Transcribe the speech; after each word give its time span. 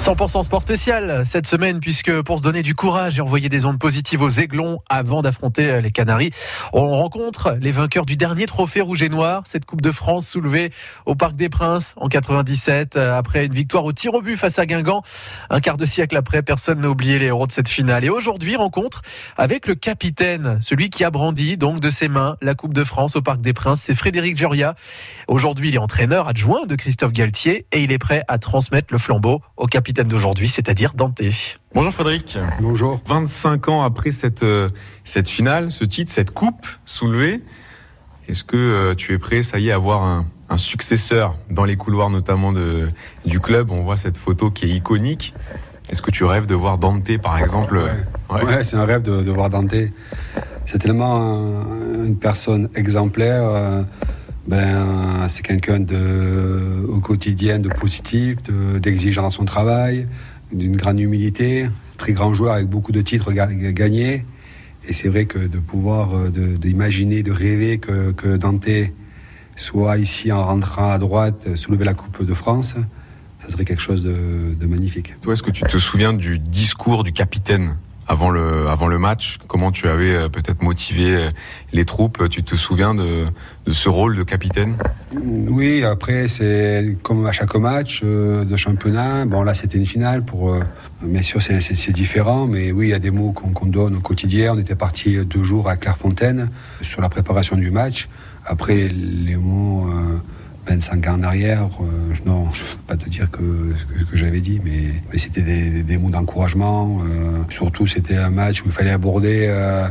100% 0.00 0.44
sport 0.44 0.62
spécial 0.62 1.26
cette 1.26 1.46
semaine 1.46 1.78
puisque 1.78 2.22
pour 2.22 2.38
se 2.38 2.42
donner 2.42 2.62
du 2.62 2.74
courage 2.74 3.18
et 3.18 3.20
envoyer 3.20 3.50
des 3.50 3.66
ondes 3.66 3.78
positives 3.78 4.22
aux 4.22 4.30
Aiglons 4.30 4.78
avant 4.88 5.20
d'affronter 5.20 5.70
euh, 5.70 5.80
les 5.82 5.90
Canaries, 5.90 6.30
on 6.72 6.88
rencontre 6.88 7.58
les 7.60 7.70
vainqueurs 7.70 8.06
du 8.06 8.16
dernier 8.16 8.46
trophée 8.46 8.80
rouge 8.80 9.02
et 9.02 9.10
noir, 9.10 9.42
cette 9.44 9.66
Coupe 9.66 9.82
de 9.82 9.92
France 9.92 10.26
soulevée 10.26 10.72
au 11.04 11.14
Parc 11.14 11.36
des 11.36 11.50
Princes 11.50 11.92
en 11.98 12.08
97 12.08 12.96
euh, 12.96 13.14
après 13.14 13.44
une 13.44 13.52
victoire 13.52 13.84
au 13.84 13.92
tir 13.92 14.14
au 14.14 14.22
but 14.22 14.38
face 14.38 14.58
à 14.58 14.64
Guingamp. 14.64 15.02
Un 15.50 15.60
quart 15.60 15.76
de 15.76 15.84
siècle 15.84 16.16
après, 16.16 16.40
personne 16.40 16.80
n'a 16.80 16.88
oublié 16.88 17.18
les 17.18 17.26
héros 17.26 17.46
de 17.46 17.52
cette 17.52 17.68
finale. 17.68 18.02
Et 18.02 18.08
aujourd'hui, 18.08 18.56
rencontre 18.56 19.02
avec 19.36 19.66
le 19.66 19.74
capitaine, 19.74 20.60
celui 20.62 20.88
qui 20.88 21.04
a 21.04 21.10
brandi 21.10 21.58
donc 21.58 21.78
de 21.80 21.90
ses 21.90 22.08
mains 22.08 22.38
la 22.40 22.54
Coupe 22.54 22.72
de 22.72 22.84
France 22.84 23.16
au 23.16 23.20
Parc 23.20 23.42
des 23.42 23.52
Princes, 23.52 23.82
c'est 23.82 23.94
Frédéric 23.94 24.38
Joria. 24.38 24.76
Aujourd'hui, 25.28 25.68
il 25.68 25.74
est 25.74 25.78
entraîneur 25.78 26.26
adjoint 26.26 26.64
de 26.64 26.74
Christophe 26.74 27.12
Galtier 27.12 27.66
et 27.70 27.82
il 27.82 27.92
est 27.92 27.98
prêt 27.98 28.22
à 28.28 28.38
transmettre 28.38 28.88
le 28.92 28.98
flambeau 28.98 29.42
au 29.58 29.66
capitaine 29.66 29.89
d'aujourd'hui, 29.92 30.48
c'est-à-dire 30.48 30.92
Dante. 30.94 31.20
Bonjour 31.74 31.92
Frédéric. 31.92 32.38
Bonjour. 32.60 33.00
25 33.06 33.68
ans 33.68 33.82
après 33.82 34.10
cette, 34.12 34.42
euh, 34.42 34.68
cette 35.04 35.28
finale, 35.28 35.70
ce 35.70 35.84
titre, 35.84 36.12
cette 36.12 36.30
coupe 36.30 36.66
soulevée, 36.84 37.42
est-ce 38.28 38.44
que 38.44 38.56
euh, 38.56 38.94
tu 38.94 39.12
es 39.12 39.18
prêt, 39.18 39.42
ça 39.42 39.58
y 39.58 39.68
est, 39.68 39.72
à 39.72 39.76
avoir 39.76 40.02
un, 40.02 40.26
successeur 40.56 41.36
dans 41.48 41.64
les 41.64 41.76
couloirs 41.76 42.10
notamment 42.10 42.52
de, 42.52 42.88
du 43.24 43.38
club? 43.38 43.70
On 43.70 43.82
voit 43.82 43.96
cette 43.96 44.18
photo 44.18 44.50
qui 44.50 44.64
est 44.64 44.74
iconique. 44.74 45.32
Est-ce 45.90 46.02
que 46.02 46.10
tu 46.10 46.24
rêves 46.24 46.46
de 46.46 46.54
voir 46.54 46.78
Dante, 46.78 47.18
par 47.18 47.38
exemple? 47.38 47.80
Ouais, 48.30 48.64
c'est 48.64 48.76
un 48.76 48.84
rêve 48.84 49.02
de, 49.02 49.30
voir 49.30 49.50
Dante. 49.50 49.74
C'est 50.66 50.78
tellement 50.78 51.16
une 52.04 52.16
personne 52.16 52.68
exemplaire. 52.74 53.42
Euh, 53.44 53.82
ben, 54.46 55.28
c'est 55.28 55.42
quelqu'un 55.42 55.80
de, 55.80 56.86
au 56.88 57.00
quotidien 57.00 57.58
de 57.58 57.68
positif, 57.68 58.36
d'exigeant 58.80 59.22
dans 59.22 59.30
son 59.30 59.44
travail, 59.44 60.08
d'une 60.52 60.76
grande 60.76 61.00
humilité, 61.00 61.68
très 61.96 62.12
grand 62.12 62.34
joueur 62.34 62.54
avec 62.54 62.66
beaucoup 62.66 62.92
de 62.92 63.00
titres 63.00 63.32
gagnés. 63.32 64.24
Et 64.88 64.92
c'est 64.92 65.08
vrai 65.08 65.26
que 65.26 65.38
de 65.38 65.58
pouvoir, 65.58 66.16
euh, 66.16 66.30
d'imaginer, 66.30 67.22
de, 67.22 67.32
rêver 67.32 67.78
que, 67.78 68.12
que, 68.12 68.36
Dante 68.36 68.68
soit 69.56 69.98
ici 69.98 70.32
en 70.32 70.44
rentrant 70.46 70.90
à 70.90 70.98
droite, 70.98 71.54
soulever 71.54 71.84
la 71.84 71.92
Coupe 71.92 72.24
de 72.24 72.34
France, 72.34 72.74
ça 73.42 73.50
serait 73.50 73.66
quelque 73.66 73.82
chose 73.82 74.02
de, 74.02 74.54
de 74.58 74.66
magnifique. 74.66 75.14
Toi, 75.20 75.34
est-ce 75.34 75.42
que 75.42 75.50
tu 75.50 75.62
te 75.62 75.78
souviens 75.78 76.14
du 76.14 76.38
discours 76.38 77.04
du 77.04 77.12
capitaine? 77.12 77.76
Avant 78.10 78.88
le, 78.88 78.98
match, 78.98 79.38
comment 79.46 79.70
tu 79.70 79.88
avais 79.88 80.12
euh, 80.12 80.28
peut-être 80.28 80.62
motivé 80.62 81.14
euh, 81.14 81.30
les 81.72 81.84
troupes? 81.84 82.28
Tu 82.28 82.42
te 82.42 82.56
souviens 82.56 82.92
de, 82.92 83.26
ce 83.70 83.88
rôle 83.88 84.16
de 84.16 84.24
capitaine? 84.24 84.74
Oui, 85.14 85.84
après, 85.84 86.26
c'est 86.26 86.96
comme 87.04 87.24
à 87.26 87.32
chaque 87.32 87.54
match 87.54 88.00
euh, 88.02 88.44
de 88.44 88.56
championnat. 88.56 89.26
Bon, 89.26 89.44
là, 89.44 89.54
c'était 89.54 89.78
une 89.78 89.86
finale. 89.86 90.24
Pour, 90.24 90.56
bien 91.02 91.22
sûr, 91.22 91.40
c'est 91.40 91.92
différent, 91.92 92.46
mais 92.46 92.72
oui, 92.72 92.88
il 92.88 92.90
y 92.90 92.94
a 92.94 92.98
des 92.98 93.12
mots 93.12 93.32
qu'on 93.32 93.66
donne 93.66 93.96
au 93.96 94.00
quotidien. 94.00 94.54
On 94.54 94.58
était 94.58 94.74
parti 94.74 95.24
deux 95.24 95.44
jours 95.44 95.68
à 95.68 95.76
Clairefontaine 95.76 96.50
sur 96.82 97.00
la 97.00 97.08
préparation 97.08 97.56
du 97.56 97.70
match. 97.70 98.08
Après, 98.44 98.88
les 98.88 99.36
mots. 99.36 99.88
25 100.66 101.08
ans 101.08 101.14
en 101.14 101.22
arrière, 101.22 101.68
euh, 101.80 102.14
non, 102.26 102.52
je 102.52 102.62
ne 102.62 102.68
peux 102.68 102.82
pas 102.86 102.96
te 102.96 103.08
dire 103.08 103.26
ce 103.32 104.04
que, 104.04 104.16
j'avais 104.16 104.40
dit, 104.40 104.60
mais, 104.64 104.92
mais 105.12 105.18
c'était 105.18 105.42
des, 105.42 105.98
mots 105.98 106.10
d'encouragement. 106.10 107.00
Euh, 107.00 107.42
surtout, 107.50 107.86
c'était 107.86 108.16
un 108.16 108.30
match 108.30 108.62
où 108.62 108.66
il 108.66 108.72
fallait 108.72 108.90
aborder 108.90 109.46
euh, 109.48 109.88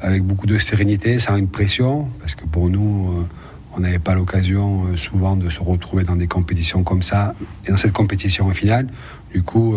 avec 0.00 0.22
beaucoup 0.22 0.46
de 0.46 0.58
sérénité, 0.58 1.18
sans 1.18 1.36
une 1.36 1.48
pression, 1.48 2.08
parce 2.20 2.34
que 2.34 2.44
pour 2.44 2.68
nous, 2.70 3.26
on 3.74 3.80
n'avait 3.80 3.98
pas 3.98 4.14
l'occasion 4.14 4.96
souvent 4.96 5.36
de 5.36 5.50
se 5.50 5.60
retrouver 5.60 6.04
dans 6.04 6.16
des 6.16 6.26
compétitions 6.26 6.82
comme 6.82 7.02
ça, 7.02 7.34
et 7.66 7.70
dans 7.70 7.76
cette 7.76 7.92
compétition 7.92 8.46
en 8.46 8.52
finale. 8.52 8.88
Du 9.32 9.42
coup, 9.42 9.76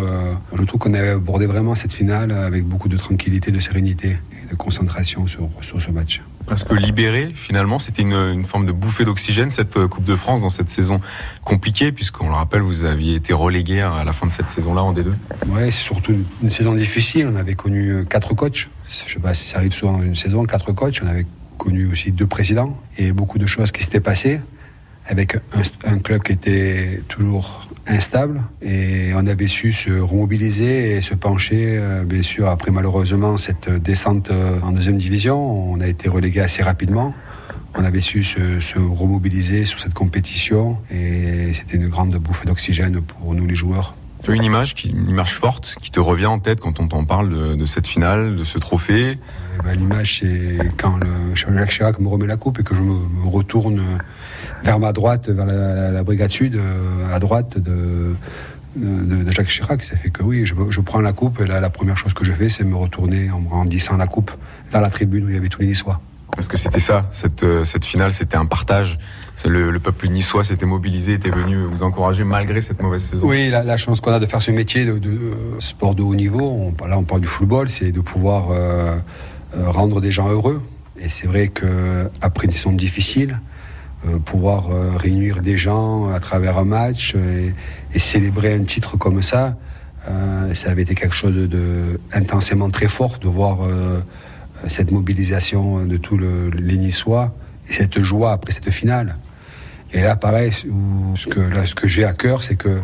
je 0.57 0.63
trouve 0.63 0.79
qu'on 0.79 0.93
avait 0.93 1.09
abordé 1.09 1.45
vraiment 1.47 1.75
cette 1.75 1.93
finale 1.93 2.31
avec 2.31 2.65
beaucoup 2.65 2.89
de 2.89 2.97
tranquillité, 2.97 3.51
de 3.51 3.59
sérénité 3.59 4.17
et 4.43 4.51
de 4.51 4.55
concentration 4.55 5.27
sur, 5.27 5.49
sur 5.61 5.81
ce 5.81 5.91
match 5.91 6.21
presque 6.49 6.71
libéré 6.71 7.29
finalement. 7.33 7.77
C'était 7.77 8.01
une, 8.01 8.43
forme 8.45 8.65
de 8.65 8.71
bouffée 8.71 9.05
d'oxygène 9.05 9.51
cette 9.51 9.77
euh, 9.77 9.87
Coupe 9.87 10.03
de 10.03 10.15
France 10.15 10.41
dans 10.41 10.49
cette 10.49 10.69
saison 10.69 10.99
compliquée, 11.43 11.91
puisqu'on 11.91 12.27
le 12.27 12.33
rappelle, 12.33 12.61
vous 12.61 12.85
aviez 12.85 13.15
été 13.15 13.33
relégué 13.33 13.81
à 13.81 14.03
la 14.03 14.13
fin 14.13 14.25
de 14.25 14.31
cette 14.31 14.49
saison-là 14.49 14.81
en 14.81 14.93
D2. 14.93 15.11
Oui, 15.47 15.61
c'est 15.65 15.83
surtout 15.83 16.13
une 16.41 16.49
saison 16.49 16.73
difficile. 16.73 17.29
On 17.31 17.35
avait 17.35 17.53
connu 17.53 17.89
euh, 17.89 18.03
quatre 18.03 18.33
coachs. 18.33 18.67
Je 18.89 19.13
sais 19.13 19.19
pas 19.19 19.35
si 19.35 19.47
ça 19.47 19.59
arrive 19.59 19.73
souvent 19.73 19.93
dans 19.93 20.03
une 20.03 20.15
saison, 20.15 20.43
quatre 20.45 20.71
coachs. 20.71 20.99
On 21.03 21.07
avait 21.07 21.27
connu 21.59 21.91
aussi 21.91 22.11
deux 22.11 22.25
présidents 22.25 22.75
et 22.97 23.11
beaucoup 23.11 23.37
de 23.37 23.45
choses 23.45 23.71
qui 23.71 23.83
s'étaient 23.83 23.99
passées 23.99 24.41
avec 25.09 25.35
un, 25.35 25.41
un 25.85 25.99
club 25.99 26.23
qui 26.23 26.31
était 26.31 27.01
toujours 27.07 27.67
instable 27.87 28.43
et 28.61 29.11
on 29.15 29.25
avait 29.25 29.47
su 29.47 29.73
se 29.73 29.91
remobiliser 29.99 30.91
et 30.91 31.01
se 31.01 31.15
pencher. 31.15 31.77
Euh, 31.77 32.05
bien 32.05 32.21
sûr, 32.21 32.47
après 32.47 32.71
malheureusement 32.71 33.37
cette 33.37 33.69
descente 33.69 34.29
euh, 34.31 34.59
en 34.61 34.71
deuxième 34.71 34.97
division, 34.97 35.71
on 35.71 35.81
a 35.81 35.87
été 35.87 36.07
relégué 36.07 36.39
assez 36.39 36.61
rapidement. 36.61 37.13
On 37.75 37.83
avait 37.83 38.01
su 38.01 38.23
se, 38.23 38.79
remobiliser 38.79 39.65
sur 39.65 39.79
cette 39.79 39.93
compétition 39.93 40.77
et 40.91 41.53
c'était 41.53 41.77
une 41.77 41.87
grande 41.87 42.15
bouffée 42.17 42.45
d'oxygène 42.45 43.01
pour 43.01 43.35
nous 43.35 43.45
les 43.45 43.55
joueurs. 43.55 43.95
Tu 44.23 44.31
as 44.31 44.35
une 44.35 44.43
image, 44.43 44.75
une 44.85 45.09
image 45.09 45.33
forte 45.33 45.75
qui 45.81 45.91
te 45.91 45.99
revient 45.99 46.25
en 46.25 46.39
tête 46.39 46.59
quand 46.59 46.79
on 46.79 46.87
t'en 46.87 47.05
parle 47.05 47.57
de, 47.57 47.65
cette 47.65 47.87
finale, 47.87 48.35
de 48.35 48.43
ce 48.43 48.57
trophée? 48.57 49.17
Eh 49.57 49.63
ben, 49.63 49.77
L'image, 49.77 50.19
c'est 50.19 50.57
quand 50.77 50.97
le 50.97 51.35
Jacques 51.35 51.69
Chirac 51.69 51.99
me 51.99 52.07
remet 52.09 52.27
la 52.27 52.35
coupe 52.35 52.59
et 52.59 52.63
que 52.63 52.75
je 52.75 52.81
me 52.81 53.27
retourne 53.29 53.81
vers 54.63 54.79
ma 54.79 54.91
droite, 54.91 55.29
vers 55.29 55.45
la, 55.45 56.03
brigade 56.03 56.31
sud, 56.31 56.55
euh, 56.55 57.15
à 57.15 57.19
droite 57.19 57.59
de, 57.59 58.15
Jacques 59.31 59.47
Chirac. 59.47 59.83
Ça 59.83 59.95
fait 59.95 60.09
que 60.09 60.21
oui, 60.21 60.45
je, 60.45 60.53
je 60.69 60.81
prends 60.81 61.01
la 61.01 61.13
coupe 61.13 61.39
et 61.39 61.45
là, 61.45 61.61
la 61.61 61.69
première 61.69 61.97
chose 61.97 62.13
que 62.13 62.25
je 62.25 62.33
fais, 62.33 62.49
c'est 62.49 62.65
me 62.65 62.75
retourner 62.75 63.31
en 63.31 63.39
brandissant 63.39 63.95
la 63.95 64.07
coupe 64.07 64.31
vers 64.71 64.81
la 64.81 64.89
tribune 64.89 65.25
où 65.25 65.29
il 65.29 65.35
y 65.35 65.37
avait 65.37 65.49
tous 65.49 65.61
les 65.61 65.67
Niçois. 65.67 66.01
Parce 66.39 66.47
que 66.47 66.57
c'était 66.57 66.79
ça, 66.79 67.05
cette, 67.11 67.43
euh, 67.43 67.63
finale, 67.83 68.13
c'était 68.13 68.37
un 68.37 68.45
partage. 68.45 68.97
Le, 69.45 69.71
le, 69.71 69.79
peuple 69.79 70.07
niçois 70.09 70.43
s'était 70.43 70.65
mobilisé, 70.65 71.13
était 71.13 71.29
venu 71.29 71.63
vous 71.65 71.83
encourager 71.83 72.23
malgré 72.23 72.61
cette 72.61 72.81
mauvaise 72.81 73.03
saison. 73.03 73.25
Oui, 73.25 73.49
la, 73.49 73.77
chance 73.77 74.01
qu'on 74.01 74.11
a 74.11 74.19
de 74.19 74.25
faire 74.25 74.41
ce 74.41 74.51
métier 74.51 74.85
de, 74.85 75.09
euh, 75.09 75.59
sport 75.59 75.95
de 75.95 76.01
haut 76.01 76.15
niveau, 76.15 76.73
là 76.87 76.97
on 76.97 77.03
parle 77.03 77.21
du 77.21 77.27
football, 77.27 77.69
c'est 77.69 77.91
de 77.91 78.01
pouvoir 78.01 78.49
rendre 79.53 80.01
des 80.01 80.11
gens 80.11 80.29
heureux. 80.29 80.61
Et 80.99 81.07
c'est 81.07 81.27
vrai 81.27 81.47
qu'après 81.47 82.47
une 82.47 82.53
saison 82.53 82.73
difficile, 82.73 83.39
euh, 84.07 84.17
pouvoir 84.17 84.71
euh, 84.71 84.95
réunir 84.95 85.41
des 85.41 85.57
gens 85.57 86.09
à 86.09 86.21
travers 86.21 86.57
un 86.57 86.63
match 86.63 87.15
et, 87.15 87.99
célébrer 87.99 88.53
un 88.53 88.63
titre 88.63 88.95
comme 88.97 89.21
ça, 89.21 89.57
euh, 90.07 90.53
ça 90.55 90.69
avait 90.71 90.83
été 90.83 90.95
quelque 90.95 91.15
chose 91.15 91.35
de, 91.35 91.99
intensément 92.13 92.69
très 92.69 92.87
fort 92.87 93.19
de 93.19 93.27
voir 93.27 93.57
cette 94.67 94.91
mobilisation 94.91 95.85
de 95.85 95.97
tous 95.97 96.17
les 96.17 96.77
Niçois 96.77 97.33
et 97.69 97.73
cette 97.73 98.01
joie 98.01 98.31
après 98.31 98.51
cette 98.51 98.71
finale. 98.71 99.17
Et 99.93 100.01
là, 100.01 100.15
pareil, 100.15 100.51
ce 100.51 101.27
que, 101.27 101.87
j'ai 101.87 102.03
à 102.03 102.13
cœur, 102.13 102.43
c'est 102.43 102.55
que 102.55 102.81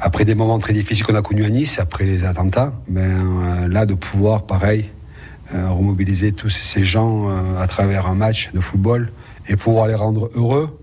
après 0.00 0.24
des 0.24 0.34
moments 0.34 0.58
très 0.58 0.72
difficiles 0.72 1.04
qu'on 1.04 1.14
a 1.14 1.22
connus 1.22 1.44
à 1.44 1.50
Nice, 1.50 1.78
après 1.78 2.04
les 2.04 2.24
attentats, 2.24 2.72
ben, 2.88 3.68
là, 3.68 3.86
de 3.86 3.94
pouvoir, 3.94 4.46
pareil, 4.46 4.90
remobiliser 5.52 6.32
tous 6.32 6.50
ces 6.50 6.84
gens 6.84 7.28
à 7.60 7.66
travers 7.66 8.06
un 8.06 8.14
match 8.14 8.50
de 8.54 8.60
football, 8.60 9.12
et 9.48 9.56
pouvoir 9.56 9.86
les 9.86 9.94
rendre 9.94 10.30
heureux. 10.34 10.79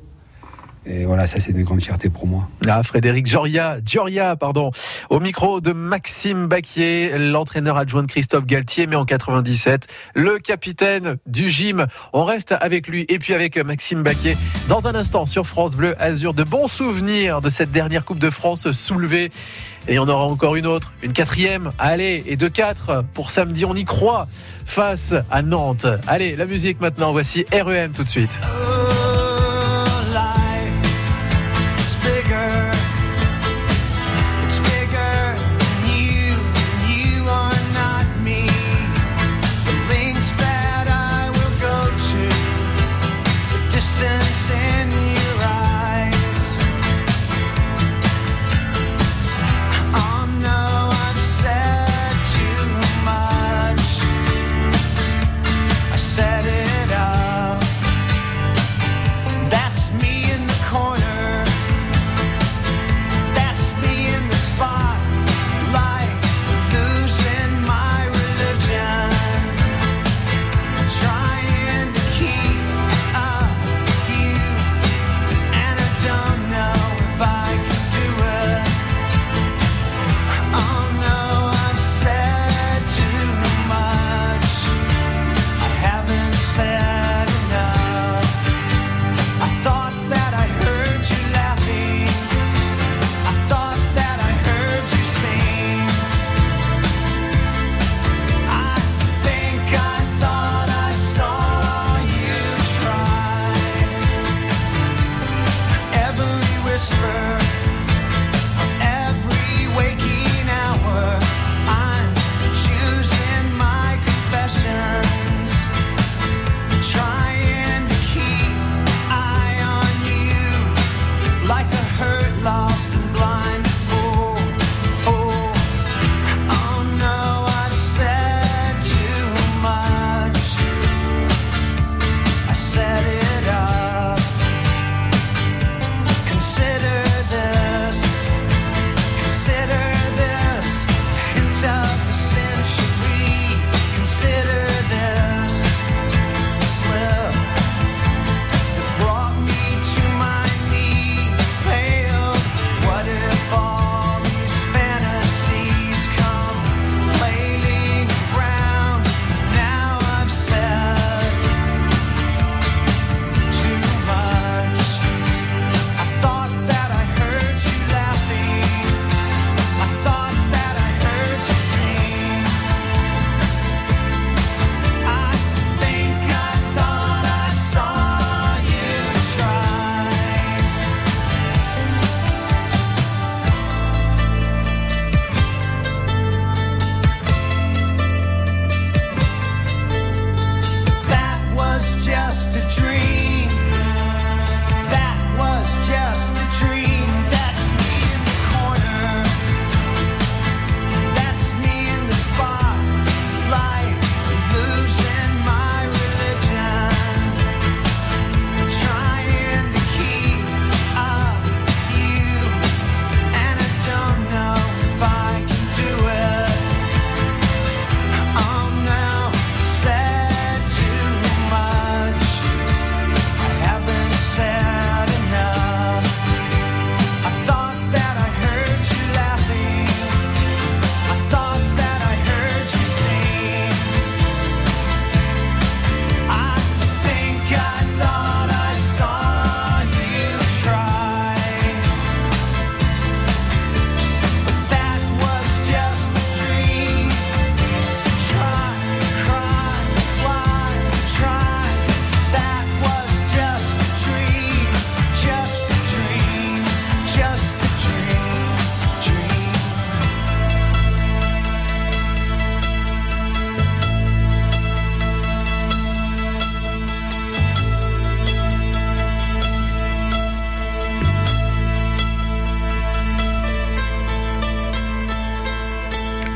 Et 0.90 1.06
voilà, 1.06 1.28
ça 1.28 1.40
c'est 1.40 1.52
une 1.52 1.64
grande 1.64 1.82
fierté 1.82 2.10
pour 2.10 2.28
moi. 2.28 2.48
Ah, 2.68 2.82
Frédéric 2.82 3.28
Joria, 3.28 3.78
Gioria, 3.86 4.36
pardon, 4.38 4.72
au 5.10 5.20
micro 5.20 5.60
de 5.60 5.74
Maxime 5.74 6.48
Baquier, 6.48 7.18
l'entraîneur 7.18 7.78
adjoint 7.78 8.04
de 8.04 8.08
Christophe 8.08 8.46
Galtier, 8.46 8.88
mais 8.88 8.96
en 8.96 9.04
97, 9.04 9.88
le 10.16 10.40
capitaine 10.40 11.18
du 11.26 11.50
gym. 11.50 11.88
On 12.14 12.24
reste 12.24 12.56
avec 12.60 12.88
lui 12.88 13.06
et 13.10 13.20
puis 13.20 13.34
avec 13.34 13.58
Maxime 13.58 14.02
Baquier 14.02 14.38
dans 14.70 14.88
un 14.88 14.96
instant 14.96 15.26
sur 15.26 15.46
France 15.46 15.76
Bleu 15.76 15.96
Azur. 16.02 16.34
De 16.34 16.44
bons 16.44 16.68
souvenirs 16.68 17.42
de 17.42 17.50
cette 17.50 17.72
dernière 17.72 18.06
Coupe 18.06 18.20
de 18.20 18.30
France 18.30 18.72
soulevée. 18.72 19.30
Et 19.90 20.00
on 20.00 20.08
aura 20.08 20.26
encore 20.26 20.56
une 20.56 20.68
autre, 20.68 20.94
une 21.02 21.14
quatrième. 21.14 21.72
Allez, 21.80 22.24
et 22.28 22.36
de 22.36 22.48
quatre 22.48 23.04
pour 23.14 23.32
samedi, 23.32 23.66
on 23.66 23.74
y 23.74 23.86
croit, 23.86 24.28
face 24.32 25.16
à 25.32 25.42
Nantes. 25.42 25.86
Allez, 26.08 26.36
la 26.36 26.46
musique 26.46 26.82
maintenant, 26.82 27.12
voici 27.12 27.46
REM 27.52 27.92
tout 27.92 28.04
de 28.04 28.10
suite. 28.10 28.38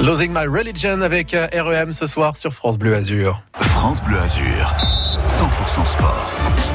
Losing 0.01 0.33
My 0.33 0.47
Religion 0.47 1.01
avec 1.01 1.35
euh, 1.35 1.47
REM 1.53 1.93
ce 1.93 2.07
soir 2.07 2.35
sur 2.35 2.51
France 2.51 2.79
Bleu 2.79 2.95
Azur. 2.95 3.43
France 3.53 4.01
Bleu 4.01 4.17
Azur, 4.17 4.75
100% 5.31 5.85
sport. 5.85 6.29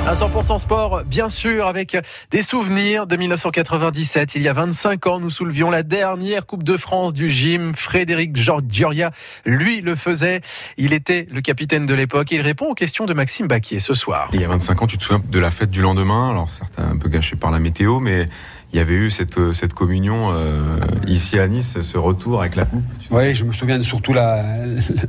Un 0.06 0.14
100% 0.14 0.58
sport, 0.58 1.02
bien 1.04 1.28
sûr, 1.28 1.66
avec 1.66 1.94
des 2.30 2.40
souvenirs 2.40 3.06
de 3.06 3.14
1997. 3.16 4.34
Il 4.34 4.40
y 4.40 4.48
a 4.48 4.54
25 4.54 5.06
ans, 5.08 5.20
nous 5.20 5.28
soulevions 5.28 5.70
la 5.70 5.82
dernière 5.82 6.46
Coupe 6.46 6.62
de 6.62 6.78
France 6.78 7.12
du 7.12 7.28
gym. 7.28 7.74
Frédéric 7.74 8.34
Gioria, 8.34 9.10
lui, 9.44 9.82
le 9.82 9.94
faisait. 9.94 10.40
Il 10.78 10.94
était 10.94 11.28
le 11.30 11.42
capitaine 11.42 11.84
de 11.84 11.92
l'époque. 11.92 12.30
Il 12.30 12.40
répond 12.40 12.70
aux 12.70 12.74
questions 12.74 13.04
de 13.04 13.12
Maxime 13.12 13.46
Baquier 13.46 13.78
ce 13.78 13.92
soir. 13.92 14.30
Il 14.32 14.40
y 14.40 14.44
a 14.44 14.48
25 14.48 14.80
ans, 14.80 14.86
tu 14.86 14.96
te 14.96 15.04
souviens 15.04 15.22
de 15.30 15.38
la 15.38 15.50
fête 15.50 15.70
du 15.70 15.82
lendemain? 15.82 16.30
Alors, 16.30 16.48
certains 16.48 16.84
un 16.84 16.96
peu 16.96 17.10
gâché 17.10 17.36
par 17.36 17.50
la 17.50 17.58
météo, 17.58 18.00
mais 18.00 18.26
il 18.72 18.78
y 18.78 18.80
avait 18.80 18.94
eu 18.94 19.10
cette, 19.10 19.52
cette 19.52 19.74
communion 19.74 20.30
euh, 20.32 20.78
ici 21.06 21.38
à 21.38 21.46
Nice, 21.46 21.76
ce 21.82 21.98
retour 21.98 22.40
avec 22.40 22.56
la 22.56 22.64
coupe. 22.64 22.82
Oui, 23.10 23.34
je 23.34 23.44
me 23.44 23.52
souviens 23.52 23.82
surtout 23.82 24.14
la, 24.14 24.42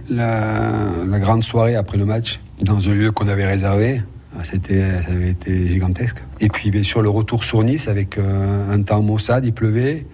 la, 0.10 0.74
la 1.08 1.20
grande 1.20 1.44
soirée 1.44 1.78
après 1.78 1.98
le 1.98 2.06
match, 2.06 2.42
dans 2.62 2.90
un 2.90 2.94
lieu 2.94 3.12
qu'on 3.12 3.28
avait 3.28 3.46
réservé. 3.46 4.02
C'était, 4.44 4.82
ça 5.04 5.12
avait 5.12 5.32
été 5.32 5.68
gigantesque. 5.68 6.18
Et 6.40 6.50
puis, 6.50 6.70
bien 6.70 6.84
sûr, 6.84 7.02
le 7.02 7.10
retour 7.10 7.44
sur 7.44 7.64
Nice 7.64 7.88
avec 7.88 8.18
euh, 8.18 8.72
un 8.72 8.82
temps 8.82 9.02
maussade, 9.02 9.46
il 9.46 9.54
pleuvait. 9.54 10.06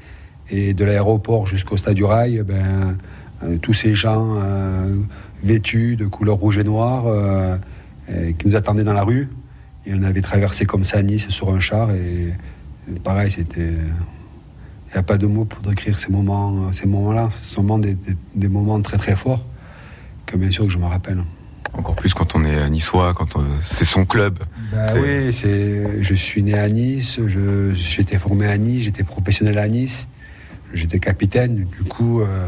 Et 0.50 0.74
de 0.74 0.86
l'aéroport 0.86 1.48
jusqu'au 1.48 1.78
stade 1.78 1.96
du 1.96 2.04
Rail, 2.04 2.44
ben, 2.46 2.98
euh, 3.44 3.58
tous 3.58 3.74
ces 3.74 3.96
gens 3.96 4.38
euh, 4.38 4.96
vêtus 5.44 5.96
de 5.96 6.06
couleur 6.06 6.36
rouge 6.36 6.58
et 6.58 6.64
et 8.10 8.34
qui 8.34 8.48
nous 8.48 8.56
attendaient 8.56 8.84
dans 8.84 8.94
la 8.94 9.04
rue. 9.04 9.30
Et 9.86 9.94
on 9.94 10.04
avait 10.04 10.22
traversé 10.22 10.66
comme 10.66 10.84
ça 10.84 11.02
Nice 11.02 11.30
sur 11.30 11.50
un 11.54 11.60
char. 11.60 11.92
Et, 11.92 12.34
pareil, 13.04 13.32
c'était. 13.32 13.74
Il 14.90 14.94
n'y 14.94 15.00
a 15.00 15.04
pas 15.04 15.18
de 15.18 15.26
mots 15.26 15.46
pour 15.46 15.62
décrire 15.62 15.98
ces 15.98 16.12
moments, 16.12 16.72
ces 16.72 16.86
moments-là. 16.86 17.30
Ce 17.32 17.56
sont 17.56 17.80
des, 17.80 17.98
des 18.36 18.48
moments 18.48 18.80
très 18.82 18.98
très 18.98 19.16
forts 19.16 19.44
que 20.26 20.38
bien 20.38 20.52
sûr 20.52 20.66
que 20.66 20.70
je 20.70 20.78
me 20.78 20.86
rappelle. 20.86 21.24
Encore 21.74 21.96
plus 21.96 22.14
quand 22.14 22.36
on 22.36 22.44
est 22.44 22.70
niçois, 22.70 23.14
quand 23.14 23.38
c'est 23.64 23.86
son 23.86 24.06
club. 24.06 24.40
Bah 24.72 24.86
oui, 24.96 25.34
c'est, 25.34 26.04
je 26.04 26.14
suis 26.14 26.44
né 26.44 26.54
à 26.54 26.70
Nice, 26.70 27.20
je, 27.26 27.74
j'étais 27.74 28.20
formé 28.20 28.48
à 28.48 28.58
Nice, 28.58 28.84
j'étais 28.84 29.04
professionnel 29.04 29.58
à 29.58 29.68
Nice, 29.68 30.08
j'étais 30.74 31.00
capitaine. 31.00 31.66
Du 31.78 31.84
coup, 31.84 32.22
euh, 32.22 32.48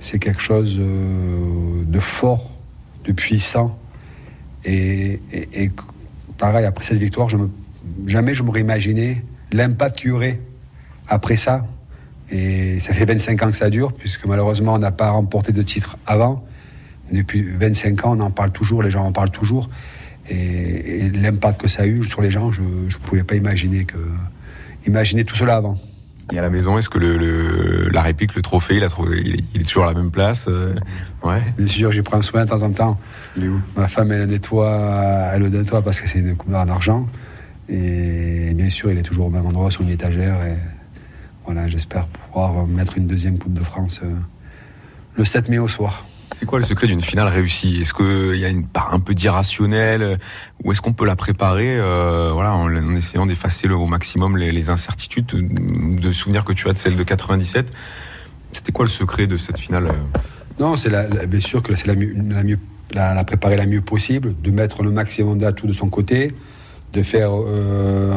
c'est 0.00 0.18
quelque 0.18 0.40
chose 0.40 0.76
euh, 0.78 1.84
de 1.84 2.00
fort, 2.00 2.50
de 3.04 3.12
puissant. 3.12 3.78
Et, 4.64 5.20
et, 5.32 5.64
et, 5.64 5.70
pareil, 6.36 6.64
après 6.64 6.84
cette 6.84 6.98
victoire, 6.98 7.28
je 7.28 7.36
me, 7.36 7.50
jamais 8.06 8.34
je 8.34 8.42
m'aurais 8.42 8.60
imaginé 8.60 9.24
l'impact 9.52 9.98
qu'il 9.98 10.10
y 10.10 10.12
aurait 10.12 10.40
après 11.08 11.36
ça. 11.36 11.66
Et 12.30 12.80
ça 12.80 12.92
fait 12.92 13.04
25 13.04 13.42
ans 13.42 13.50
que 13.50 13.56
ça 13.56 13.70
dure, 13.70 13.92
puisque 13.92 14.26
malheureusement, 14.26 14.74
on 14.74 14.78
n'a 14.78 14.92
pas 14.92 15.10
remporté 15.10 15.52
de 15.52 15.62
titre 15.62 15.96
avant. 16.06 16.44
Depuis 17.12 17.42
25 17.42 18.04
ans, 18.04 18.16
on 18.16 18.20
en 18.20 18.30
parle 18.30 18.50
toujours, 18.50 18.82
les 18.82 18.90
gens 18.90 19.04
en 19.04 19.12
parlent 19.12 19.30
toujours. 19.30 19.68
Et, 20.30 21.06
et 21.06 21.10
l'impact 21.10 21.60
que 21.62 21.68
ça 21.68 21.82
a 21.82 21.86
eu 21.86 22.04
sur 22.04 22.20
les 22.20 22.30
gens, 22.30 22.52
je 22.52 22.60
ne 22.60 23.04
pouvais 23.04 23.24
pas 23.24 23.34
imaginer, 23.34 23.84
que, 23.84 23.96
imaginer 24.86 25.24
tout 25.24 25.36
cela 25.36 25.56
avant. 25.56 25.78
Et 26.30 26.38
à 26.38 26.42
la 26.42 26.50
maison, 26.50 26.76
est-ce 26.76 26.90
que 26.90 26.98
le, 26.98 27.16
le, 27.16 27.88
la 27.88 28.02
réplique, 28.02 28.34
le 28.34 28.42
trophée, 28.42 28.76
il, 28.76 28.84
a 28.84 28.90
trouvé, 28.90 29.18
il, 29.24 29.36
est, 29.36 29.44
il 29.54 29.62
est 29.62 29.64
toujours 29.64 29.84
à 29.84 29.86
la 29.86 29.94
même 29.94 30.10
place 30.10 30.46
euh, 30.48 30.74
ouais. 31.24 31.40
Bien 31.56 31.66
sûr, 31.66 31.90
j'y 31.90 32.02
prends 32.02 32.20
soin 32.20 32.44
de 32.44 32.50
temps 32.50 32.60
en 32.60 32.70
temps. 32.70 33.00
Il 33.36 33.44
est 33.44 33.48
où? 33.48 33.60
Ma 33.76 33.88
femme, 33.88 34.12
elle 34.12 34.20
le 34.20 34.26
nettoie, 34.26 35.30
elle 35.32 35.40
le 35.40 35.48
nettoie 35.48 35.80
parce 35.80 36.00
que 36.00 36.08
c'est 36.08 36.18
une 36.18 36.36
coupe 36.36 36.54
en 36.54 36.68
argent. 36.68 37.08
Et 37.70 38.52
bien 38.54 38.68
sûr, 38.68 38.90
il 38.90 38.98
est 38.98 39.02
toujours 39.02 39.26
au 39.26 39.30
même 39.30 39.46
endroit, 39.46 39.70
sur 39.70 39.82
une 39.82 39.88
étagère. 39.88 40.36
Et 40.44 40.56
voilà, 41.46 41.66
j'espère 41.66 42.06
pouvoir 42.06 42.66
mettre 42.66 42.98
une 42.98 43.06
deuxième 43.06 43.38
Coupe 43.38 43.54
de 43.54 43.64
France 43.64 44.00
euh, 44.02 44.14
le 45.16 45.24
7 45.24 45.48
mai 45.48 45.58
au 45.58 45.68
soir. 45.68 46.04
C'est 46.34 46.46
quoi 46.46 46.58
le 46.58 46.64
secret 46.64 46.86
d'une 46.86 47.02
finale 47.02 47.28
réussie? 47.28 47.80
Est-ce 47.80 47.92
qu'il 47.92 48.38
y 48.38 48.44
a 48.44 48.48
une 48.48 48.66
part 48.66 48.94
un 48.94 49.00
peu 49.00 49.14
d'irrationnel 49.14 50.18
Ou 50.62 50.72
est-ce 50.72 50.80
qu'on 50.80 50.92
peut 50.92 51.06
la 51.06 51.16
préparer 51.16 51.76
euh, 51.78 52.30
voilà, 52.32 52.54
en, 52.54 52.72
essayant 52.94 53.26
d'effacer 53.26 53.68
au 53.68 53.86
maximum 53.86 54.36
les, 54.36 54.70
incertitudes 54.70 55.26
de 55.26 56.12
souvenirs 56.12 56.44
que 56.44 56.52
tu 56.52 56.68
as 56.68 56.72
de 56.72 56.78
celle 56.78 56.96
de 56.96 57.02
97 57.02 57.66
C'était 58.52 58.72
quoi 58.72 58.84
le 58.84 58.90
secret 58.90 59.26
de 59.26 59.36
cette 59.36 59.58
finale 59.58 59.92
Non, 60.60 60.76
c'est 60.76 60.90
la, 60.90 61.08
la, 61.08 61.26
bien 61.26 61.40
sûr 61.40 61.62
que 61.62 61.74
c'est 61.74 61.86
la, 61.86 61.94
la, 61.94 63.14
la, 63.14 63.24
préparer 63.24 63.56
la 63.56 63.66
mieux 63.66 63.80
possible, 63.80 64.34
de 64.42 64.50
mettre 64.50 64.82
le 64.82 64.90
maximum 64.90 65.38
d'atouts 65.38 65.66
de 65.66 65.72
son 65.72 65.88
côté, 65.88 66.32
de 66.92 67.02
faire, 67.02 67.30
euh, 67.32 68.12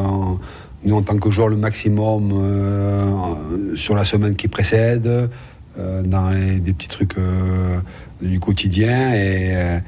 nous 0.84 0.96
en 0.96 1.02
tant 1.02 1.16
que 1.16 1.30
joueur, 1.30 1.48
le 1.48 1.56
maximum 1.56 2.30
euh, 2.32 3.76
sur 3.76 3.94
la 3.94 4.04
semaine 4.04 4.36
qui 4.36 4.48
précède. 4.48 5.30
Euh, 5.78 6.02
dans 6.02 6.32
des 6.32 6.74
petits 6.74 6.88
trucs 6.88 7.16
euh, 7.16 7.80
du 8.20 8.38
quotidien 8.38 9.14
et, 9.14 9.56
euh, 9.56 9.78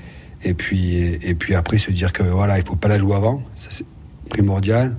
et, 0.42 0.54
puis, 0.54 0.96
et 0.96 1.34
puis 1.34 1.54
après 1.54 1.76
se 1.76 1.90
dire 1.90 2.14
que 2.14 2.22
voilà, 2.22 2.58
il 2.58 2.64
faut 2.64 2.74
pas 2.74 2.88
la 2.88 2.98
jouer 2.98 3.16
avant, 3.16 3.42
c'est 3.54 3.84
primordial. 4.30 4.96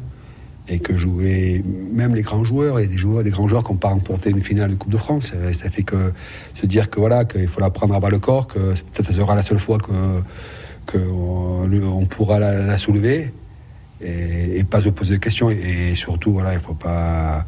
Et 0.68 0.80
que 0.80 0.98
jouer 0.98 1.64
même 1.92 2.16
les 2.16 2.24
grands 2.24 2.44
joueurs 2.44 2.80
et 2.80 2.88
des 2.88 2.98
joueurs 2.98 3.24
des 3.24 3.30
grands 3.30 3.48
joueurs 3.48 3.64
qui 3.64 3.72
n'ont 3.72 3.78
pas 3.78 3.90
remporté 3.90 4.32
une 4.32 4.42
finale 4.42 4.72
de 4.72 4.76
Coupe 4.76 4.92
de 4.92 4.98
France. 4.98 5.32
Ça 5.54 5.70
fait 5.70 5.84
que 5.84 6.12
se 6.56 6.66
dire 6.66 6.90
que 6.90 7.00
voilà 7.00 7.24
qu'il 7.24 7.48
faut 7.48 7.62
la 7.62 7.70
prendre 7.70 7.94
à 7.94 8.00
bas 8.00 8.10
le 8.10 8.18
corps 8.18 8.48
que 8.48 8.60
peut-être 8.60 9.06
ça 9.06 9.14
sera 9.14 9.36
la 9.36 9.44
seule 9.44 9.60
fois 9.60 9.78
que, 9.78 9.92
que 10.88 10.98
on, 10.98 12.06
pourra 12.08 12.40
la, 12.40 12.66
la 12.66 12.78
soulever 12.80 13.32
et, 14.02 14.58
et, 14.58 14.64
pas 14.64 14.82
se 14.82 14.90
poser 14.90 15.14
de 15.14 15.20
questions. 15.20 15.52
Et, 15.52 15.92
et 15.92 15.96
surtout 15.96 16.34
voilà 16.34 16.56
il 16.56 16.60
faut 16.60 16.74
pas 16.74 17.46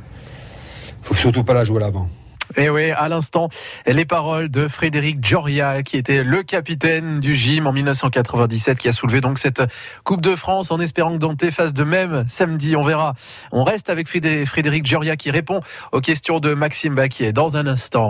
faut 1.02 1.16
surtout 1.16 1.44
pas 1.44 1.56
la 1.56 1.64
jouer 1.64 1.78
à 1.78 1.88
l'avant 1.88 2.08
et 2.56 2.64
eh 2.64 2.70
oui, 2.70 2.92
à 2.92 3.10
l'instant, 3.10 3.50
les 3.86 4.06
paroles 4.06 4.50
de 4.50 4.68
Frédéric 4.68 5.24
Gioria, 5.24 5.84
qui 5.84 5.98
était 5.98 6.24
le 6.24 6.44
capitaine 6.44 7.20
du 7.20 7.36
gym 7.36 7.68
en 7.68 7.74
1997, 7.74 8.80
qui 8.80 8.88
a 8.88 8.94
soulevé 8.94 9.22
donc 9.22 9.38
cette 9.38 9.62
Coupe 10.04 10.22
de 10.22 10.36
France 10.36 10.72
en 10.72 10.80
espérant 10.80 11.14
que 11.14 11.18
Dante 11.18 11.50
fasse 11.52 11.74
de 11.74 11.84
même 11.84 12.26
samedi. 12.28 12.76
On 12.76 12.84
verra. 12.84 13.14
On 13.52 13.64
reste 13.64 13.90
avec 13.90 14.08
Frédéric 14.08 14.86
Gioria 14.86 15.16
qui 15.16 15.32
répond 15.32 15.62
aux 15.92 16.02
questions 16.02 16.40
de 16.40 16.54
Maxime 16.54 16.96
Baquier 16.96 17.34
dans 17.34 17.58
un 17.58 17.68
instant. 17.68 18.06